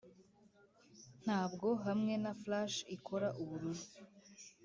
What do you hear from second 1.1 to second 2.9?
ntabwo hamwe na flash